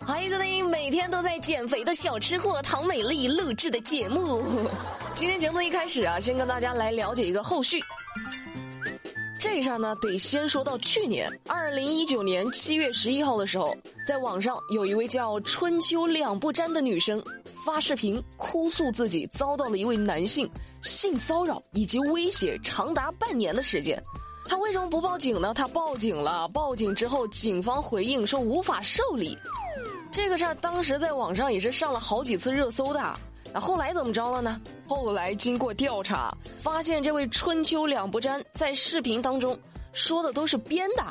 [0.00, 4.42] 欢迎收听每天都在减肥的小吃货唐美丽录制的节目。
[5.14, 7.80] 今天节目一开始啊，先跟大家来了解一个后续。
[9.38, 13.72] 这事儿呢，得先说到去年二零一九年七月十一号的时候，
[14.04, 17.22] 在网上有一位叫春秋两不沾的女生
[17.64, 20.50] 发视频哭诉自己遭到了一位男性
[20.82, 24.02] 性骚扰以及威胁长达半年的时间。
[24.48, 25.52] 他为什么不报警呢？
[25.54, 29.36] 他报警了，报警之后，警方回应说无法受理。
[30.10, 33.14] 这个事儿当时在网上也是上了好几次热搜的。
[33.52, 34.60] 那后来怎么着了呢？
[34.86, 39.58] 后来经过调查，发现这位春秋两不沾在视频当中
[39.92, 41.04] 说的都是编的、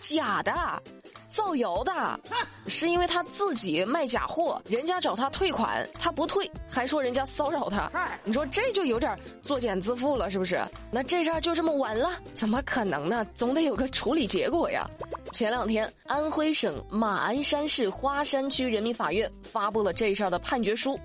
[0.00, 0.52] 假的、
[1.30, 2.20] 造谣的，
[2.66, 7.90] 是因为他自己卖假货，人家找他退款，他不退，还说人家骚扰他。
[8.24, 10.60] 你说这就有点作茧自缚了，是不是？
[10.90, 12.12] 那这事儿就这么完了？
[12.34, 13.26] 怎么可能呢？
[13.34, 14.88] 总得有个处理结果呀。
[15.32, 20.98] 前两天，安徽省马鞍山市花山区人民法院发布了这事儿的判决书。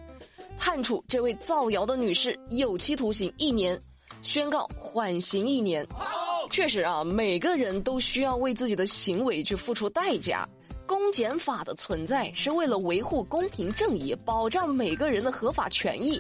[0.58, 3.80] 判处这位造谣的女士有期徒刑一年，
[4.22, 5.86] 宣告缓刑一年。
[6.52, 10.48] 确实啊，每个人都需要为自己的行为去付出代价。
[10.86, 16.20] 公检法的存在是为了维护公平正义，保障每个人的合法权益；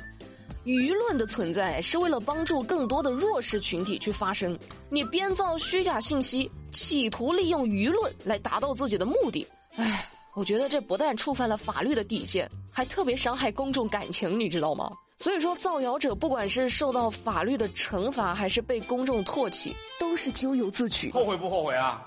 [0.63, 4.57] 舆论的存在是为了帮助更多的弱势群体去发声。
[4.89, 10.07] 你编造虚假信息，企图利用舆论来达到自己的目的，唉。
[10.33, 14.89] 我觉得这不但触犯了法律的底线，还特别伤害公众感情，你知道吗？
[15.21, 21.11] 所以说，造谣者不管是受到法律的惩罚，还是被公众唾弃，都是咎由自取。
[21.11, 22.03] 后悔不后悔啊？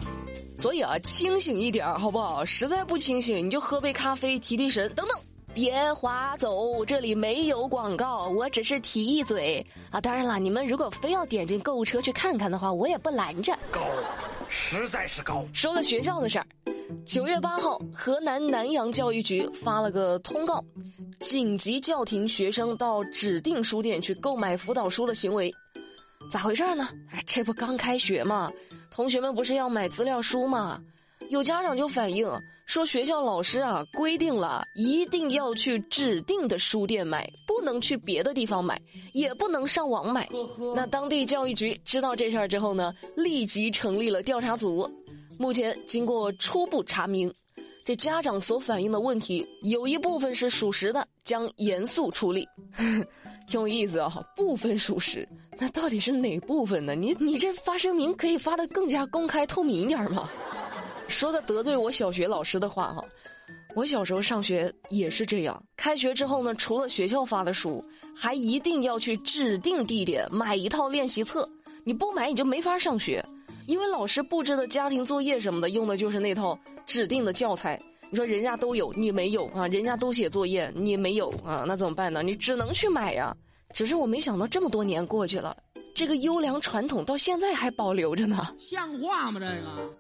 [0.57, 2.45] 所以啊，清醒一点好不好？
[2.45, 4.93] 实在不清醒，你就喝杯咖啡提提神。
[4.95, 5.17] 等等，
[5.55, 10.01] 别划走，这里没有广告，我只是提一嘴啊。
[10.01, 13.57] 当然了，你们如果非要点进购物车去看看的话，我也不拦着。
[13.71, 13.81] 高，
[14.49, 15.45] 实在是高。
[15.53, 16.47] 说个学校的事儿。
[17.07, 20.65] 九月八号，河南南阳教育局发了个通告，
[21.21, 25.53] 紧急叫停学生到指定书店去购买辅导书的行为。
[26.31, 26.89] 咋回事呢？
[27.11, 28.51] 哎，这不刚开学吗？
[28.91, 30.81] 同学们不是要买资料书吗？
[31.31, 32.27] 有家长就反映
[32.67, 38.81] 说，学校老师啊规定了，一定要去指定的书店买，不能去别的地方买，
[39.13, 40.29] 也不能上网买。
[40.75, 44.91] 那当地教育局知道这事儿之后呢，立即成立了调查组。
[45.39, 47.33] 目前经过初步查明，
[47.85, 52.49] 这家长所反映的问题有一部分是属实的，将严肃处理。
[53.47, 55.29] 挺有意思啊，部分属实，
[55.59, 56.95] 那到底是哪部分呢？
[56.95, 60.31] 你你这发声明可以发的更加公开透明一点吗？
[61.09, 63.05] 说个得罪我小学老师的话哈，
[63.75, 67.85] 我小时候上学也是这样，开学之后呢，除了学校发的书，
[68.17, 71.47] 还一定要去指定地点买一套练习册，
[71.85, 73.23] 你不买你就没法上学。
[73.67, 77.81] 因为老师布置的家庭作业什么的，用的就是那套指定的教材。
[78.11, 79.67] 你说人家都有，你没有啊？
[79.69, 81.65] 人家都写作业，你没有啊？
[81.67, 82.23] 那怎么办呢？
[82.23, 83.35] 你只能去买呀。
[83.73, 85.57] 只是我没想到这么多年过去了，
[85.95, 88.55] 这个优良传统到现在还保留着呢。
[88.59, 89.41] 像话吗？
[89.41, 89.91] 这个？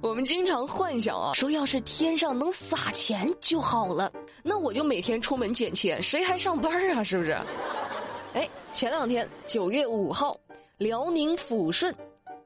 [0.00, 4.12] 我们经常幻想啊，说要是天上能撒钱就好了，
[4.44, 7.02] 那我就每天出门捡钱，谁还上班啊？
[7.02, 7.36] 是不是？
[8.34, 10.38] 哎，前两天九月五号，
[10.76, 11.92] 辽宁抚顺。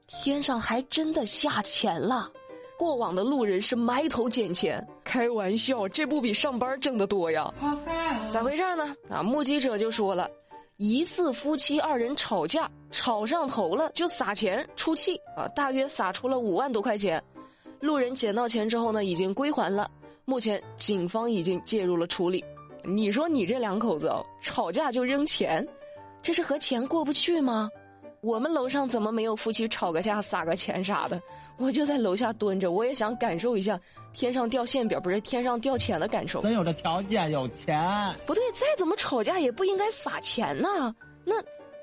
[0.07, 2.29] 天上还真的下钱了，
[2.77, 4.85] 过往的路人是埋头捡钱。
[5.03, 7.51] 开玩笑，这不比上班挣得多呀？
[8.29, 8.95] 咋回事呢？
[9.09, 10.29] 啊，目击者就说了，
[10.77, 17.21] 疑似夫妻二人吵架，吵上头了就撒钱出气啊，大约撒出了五万多块钱。
[17.79, 19.89] 路人捡到钱之后呢，已经归还了。
[20.25, 22.43] 目前警方已经介入了处理。
[22.83, 25.65] 你说你这两口子哦，吵架就扔钱，
[26.21, 27.69] 这是和钱过不去吗？
[28.23, 31.21] 我们楼上怎么没有夫妻吵个架撒个钱啥的？
[31.57, 33.77] 我就在楼下蹲着，我也想感受一下
[34.13, 36.41] 天上掉馅饼不是天上掉钱的感受。
[36.41, 37.77] 咱有这条件，有钱。
[38.25, 40.95] 不对，再怎么吵架也不应该撒钱呐。
[41.25, 41.35] 那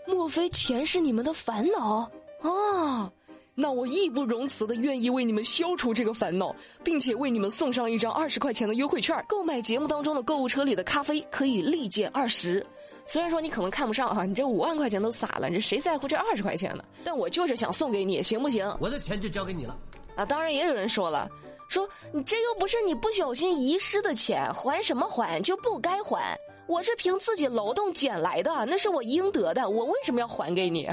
[0.06, 3.12] 莫非钱是你们的烦恼啊？
[3.54, 9.22] 那我义不容辞的愿意为你们消除这个烦恼，并且为你们送上一张二十块钱的优惠券。
[9.28, 12.64] 购买节目当中的购物车里的咖啡可以立减二十。
[13.10, 16.84] 虽然说你可能看不上啊，你这五万块钱都撒了，你这谁在乎这二十块钱呢？
[17.02, 18.72] 但我就是想送给你，行不行？
[18.78, 19.76] 我的钱就交给你了。
[20.14, 21.28] 啊，当然也有人说了，
[21.68, 26.38] 说你这又不是你不小心遗失的钱，还什么还就不该还。
[26.68, 30.88] 我是凭自己劳动捡来的，那是我应得的，我为什么要还给你？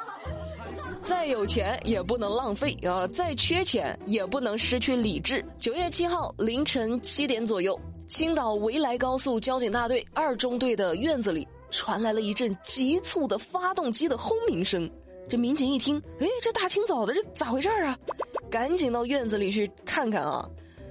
[1.02, 5.42] 再有钱也不能浪费啊，再缺钱也不能失去理智。
[5.58, 7.74] 九月七号凌晨七点左右。
[8.06, 14.88] 青岛潍莱高速交警大队二中队的院子里传来了一阵急促的发动机的轰鸣声。
[15.28, 17.98] 这民警一听，哎，这大清早的，这咋回事啊？
[18.48, 20.48] 赶紧到院子里去看看啊！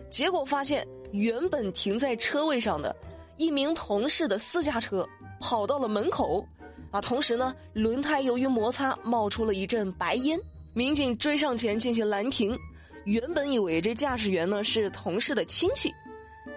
[0.10, 2.94] 结果发现原本停在车位上的
[3.38, 5.08] 一名同事的私家车
[5.40, 6.46] 跑到了门口，
[6.92, 10.38] 啊，同时呢，轮胎由于摩擦冒出了一阵白烟。
[10.74, 12.60] 民警追上前进行拦停，
[13.06, 15.90] 原本以为这驾驶员呢是同事的亲戚，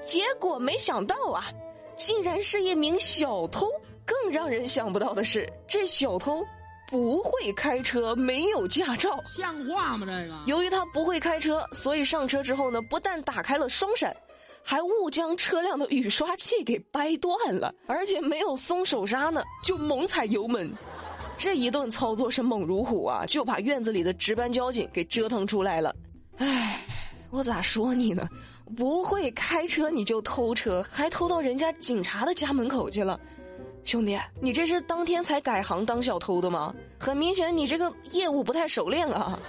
[0.06, 1.45] 结果没想到啊，
[1.97, 3.67] 竟然是一名小偷。
[4.06, 6.43] 更让人想不到的是，这小偷。
[6.91, 10.06] 不会开车，没有驾照，像话吗？
[10.06, 10.35] 这个。
[10.47, 14.17] 由于他不会开车，所以上车之后呢，不但打开了双闪，
[14.62, 20.73] 还误将车辆的雨刷器给掰断了，而且没有松手刹呢，就猛踩油门。
[21.37, 25.95] 这一顿操作是猛如虎啊，就把院子里的值班交警给折腾出来了。
[26.39, 26.83] 唉，
[27.30, 28.28] 我咋说你呢？
[28.76, 33.19] 不会开车你就偷车，还偷到人家警察的家门口去了。
[33.84, 36.75] 兄弟，你这是当天才改行当小偷的吗？
[36.98, 39.40] 很明显，你这个业务不太熟练啊。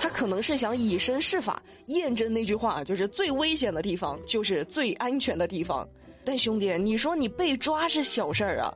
[0.00, 5.86] 他可能是想以身试法，验证那句话，就是最危险的地方就是最安全的地方。
[6.24, 8.72] 但兄弟，你说你被抓是小事儿啊，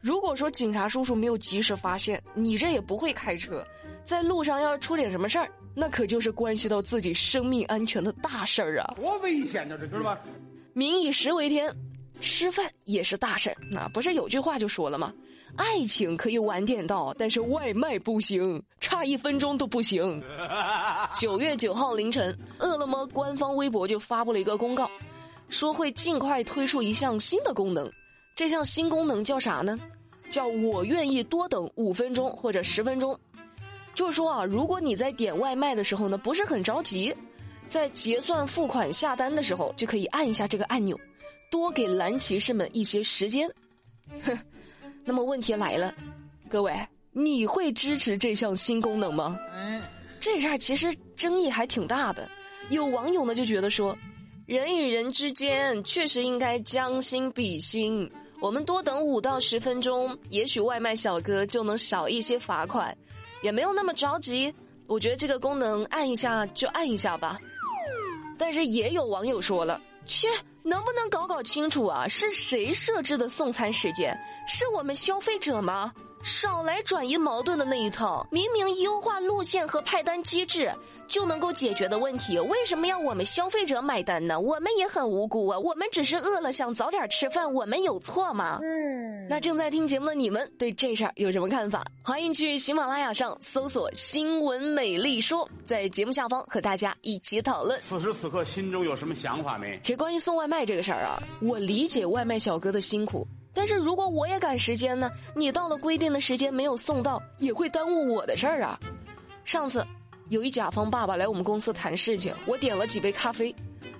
[0.00, 3.66] 如果说警察叔叔没有及时发现，你这也不会开车，
[4.04, 8.94] 在路上要是出点什么事儿，那可就是关系到自己生命安全的大事儿啊！
[8.96, 10.20] 多危险呢，这知道吧？
[10.72, 11.74] 民以食为天。
[12.20, 15.12] 吃饭也是大事儿，那不是有句话就说了吗？
[15.56, 20.22] 爱情可以晚点到，但是外卖不行，差一分钟都不行。
[21.18, 24.88] 九月九号凌晨，饿了么官方微博就发布了一个公告，
[25.48, 27.90] 说会尽快推出一项新的功能。
[28.36, 29.76] 这项新功能叫啥呢？
[30.30, 33.18] 叫我愿意多等五分钟或者十分钟。
[33.94, 37.14] 就是说啊，如果你在点外卖的时候呢，不是很着急，
[37.68, 40.98] 在结算付款下单的时候，就可以按一下这个按钮。
[41.50, 43.50] 多给蓝骑士们一些时间，
[44.24, 44.38] 哼。
[45.04, 45.92] 那么问题来了，
[46.48, 46.72] 各位，
[47.10, 49.36] 你会支持这项新功能吗？
[49.52, 49.82] 嗯，
[50.20, 52.28] 这事儿其实争议还挺大的。
[52.70, 53.98] 有网友呢就觉得说，
[54.46, 58.08] 人与人之间确实应该将心比心，
[58.40, 62.96] 我们多等五到十分钟，也许外卖小哥就能少一些罚款，
[63.42, 64.54] 也没有那么着急。
[64.86, 67.38] 我觉得这个功能按一下就按一下吧。
[68.38, 69.80] 但是也有网友说了。
[70.04, 70.26] 切，
[70.64, 72.08] 能不能搞搞清楚啊？
[72.08, 74.18] 是谁设置的送餐时间？
[74.48, 75.92] 是我们消费者吗？
[76.22, 78.24] 少来转移矛盾的那一套！
[78.30, 80.72] 明明优化路线和派单机制
[81.08, 84.38] 就能够解决的问题，为什么要我们消费者买单呢？
[84.38, 85.58] 我们也很无辜啊！
[85.58, 88.60] 我们只是饿了，想早点吃饭，我们有错吗？
[88.62, 89.26] 嗯。
[89.28, 91.84] 那正在听节目的你们对这事儿有什么看法？
[92.04, 97.78] 欢迎去喜马拉雅上搜索“新闻美丽说”，在节目下方和大家一起讨论。
[97.80, 99.78] 此时此刻心中有什么想法没？
[99.82, 103.26] 其实关于送外卖这个事儿啊，我理解外卖小哥的辛苦。
[103.54, 105.10] 但是如果我也赶时间呢？
[105.34, 108.78] 你到了规定的时间没有送到，也会耽误我的事儿啊。
[109.44, 109.86] 上次
[110.30, 113.54] 有一甲方爸爸来我们公司谈事情，我点了几杯咖啡，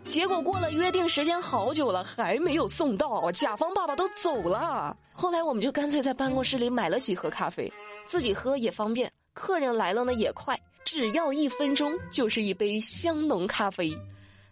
[0.08, 4.96] 结果过了约定时间好久了，还没有送到，甲方爸爸都走了。
[5.12, 7.70] 后来我们就干脆在办公室里买了几盒咖啡，
[8.06, 13.94] 自己喝也方便，客人来了呢也快，只要一分钟就是一杯香浓咖啡。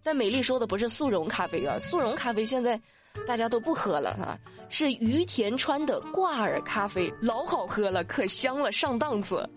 [0.03, 2.79] 但美丽说的不是速溶咖啡啊，速溶咖啡现在。
[3.27, 4.39] 大家都不喝了啊！
[4.69, 9.49] 是于田川的挂耳咖啡，老好喝了，可香了，上档次。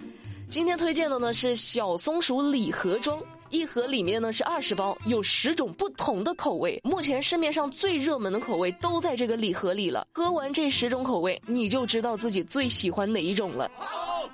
[0.50, 3.20] 今天推荐的呢是小松鼠礼盒装，
[3.50, 6.80] 一盒里面呢是二十包，有十种不同的口味。
[6.84, 10.08] 目前市面上最热门的口味都在这个礼盒里了。
[10.14, 13.70] 喝完这十种口味，你就知道自己最喜欢哪一种了。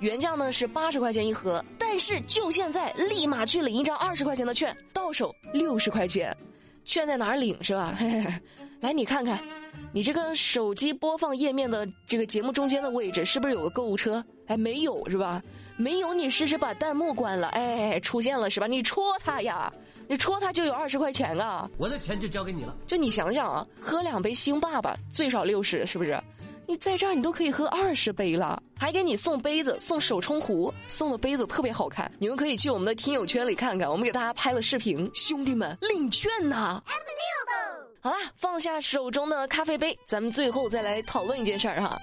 [0.00, 6.36] 原价呢是八十块钱一盒，但是就现在立马去领一张二十块钱的券，到手六十块钱。
[6.84, 7.96] 券在哪儿领是吧？
[8.80, 9.38] 来，你看看，
[9.92, 14.24] 你这个手机播放页面的这个节目中间的位置是不是有个购物车？
[14.46, 15.42] 哎，没有是吧？
[15.76, 18.66] 没有，你试试把弹幕关了，哎，出现了是吧？
[18.66, 19.70] 你戳它呀，
[20.08, 21.68] 你戳它就有二十块钱啊！
[21.76, 22.74] 我的钱就交给你了。
[22.86, 26.18] 就你想想啊，喝两杯星爸爸最少六十，是不是？
[26.66, 32.10] 你在这儿你都可以喝二十杯了，还给你送杯子、送手冲壶，送的杯子特别好看。
[32.18, 35.10] 你们可以去我们的听友圈里看看，我们给大家拍了视频。
[35.12, 36.82] 兄弟们，领券呢！
[38.02, 42.00] 好啦，放下手中的咖啡杯，咱们最后再来讨论一件事儿哈，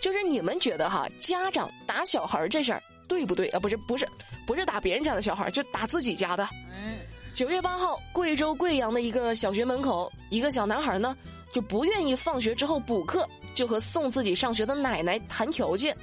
[0.00, 3.60] 就是你们觉得哈，家长打小孩这事儿对不对啊？
[3.60, 4.08] 不是不是
[4.46, 6.48] 不是打别人家的小孩，就打自己家的。
[6.72, 7.00] 嗯，
[7.34, 11.14] 九月八号，贵州贵阳的一个小学门口，一个小男孩呢
[11.52, 15.94] 就不愿意放学之后补课，就和送自己上学的奶奶谈条件，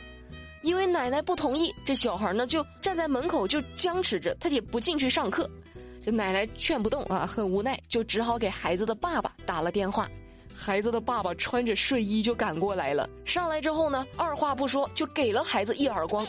[0.61, 5.49] 因为奶奶不同意，这小孩呢就站在门口就僵持着，他也不进去上课。
[6.05, 10.09] 这奶奶劝不动啊，很无奈，就只好给孩子的爸爸打了电话。
[10.53, 16.23] 孩子的爸爸穿着睡衣就赶过来了，上来之后呢，二话不说就给了孩子一耳光。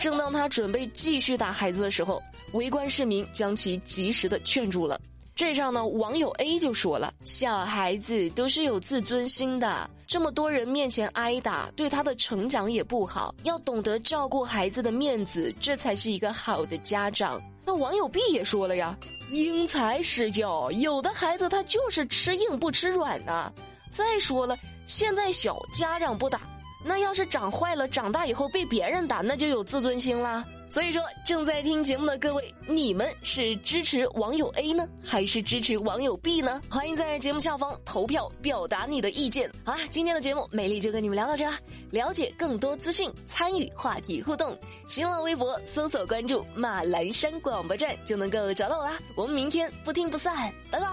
[0.00, 2.20] 正当他准备继续打孩子的时候，
[2.52, 5.00] 围观市民将其及时的劝住了。
[5.32, 13.32] 这上呢，网友 A 就说了：“小孩子都是有自尊心的，这么多人面前挨打，对他的成长也不好。
[13.44, 18.96] 要懂得照顾孩子的面子，这才是一个好的家长。”那网友 B 也说了呀
[19.28, 23.52] ：“因材施教，有的孩子他就是吃硬不吃软呐。
[23.92, 24.56] 再说了，
[24.86, 26.40] 现在小家长不打，
[26.82, 36.60] 那要是长坏了，长大以后被别人打，那就有自尊心啦。”所以说，正在听节目的各位，你们是支持网友 A 呢，还是支持网友 B 呢？
[36.70, 39.50] 欢迎在节目下方投票，表达你的意见。
[39.64, 41.50] 好啦，今天的节目美丽就跟你们聊到这，
[41.90, 44.56] 了解更多资讯，参与话题互动，
[44.86, 48.98] 新浪微博搜索关注马栏山广播站就能够找到我啦。
[49.14, 50.86] 我们明天不听不散，拜拜。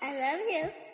[0.00, 0.85] I love you.